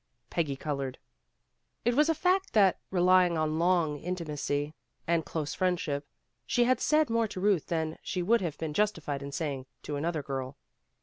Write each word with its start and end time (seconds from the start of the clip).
Peggy 0.31 0.55
colored. 0.55 0.97
It 1.85 1.93
was 1.93 2.09
a 2.09 2.15
fact 2.15 2.53
that, 2.53 2.79
relying 2.89 3.37
on 3.37 3.59
long 3.59 3.99
intimacy 3.99 4.73
and 5.05 5.23
close 5.23 5.53
friendship, 5.53 6.07
she 6.47 6.63
had 6.63 6.79
said 6.81 7.11
more 7.11 7.27
to 7.27 7.39
Ruth 7.39 7.67
than 7.67 7.99
she 8.01 8.23
would 8.23 8.41
have 8.41 8.57
been 8.57 8.73
justified 8.73 9.21
in 9.21 9.31
saying 9.31 9.67
to 9.83 9.97
another 9.97 10.23
girl. 10.23 10.57